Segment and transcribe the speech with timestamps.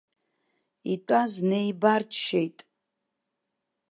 [0.93, 2.57] Итәаз неибарччеит.